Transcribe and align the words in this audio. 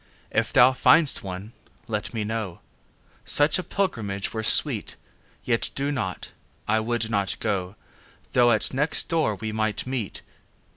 If 0.31 0.51
thou 0.51 0.73
find'st 0.73 1.21
one 1.21 1.51
let 1.87 2.11
me 2.11 2.23
know; 2.23 2.59
Such 3.23 3.59
a 3.59 3.63
pilgrimage 3.63 4.33
were 4.33 4.41
sweet. 4.41 4.95
Yet 5.43 5.69
do 5.75 5.91
not; 5.91 6.29
I 6.67 6.79
would 6.79 7.11
not 7.11 7.37
go, 7.39 7.75
Though 8.33 8.49
at 8.51 8.73
next 8.73 9.09
door 9.09 9.35
we 9.35 9.51
might 9.51 9.85
meet. 9.85 10.23